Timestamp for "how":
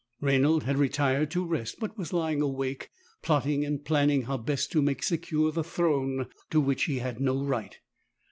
4.23-4.35